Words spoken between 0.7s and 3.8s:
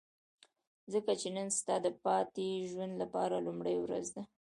ځکه چې نن ستا د پاتې ژوند لپاره لومړۍ